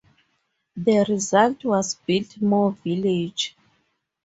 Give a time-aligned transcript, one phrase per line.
[0.75, 3.55] The result was Biltmore Village.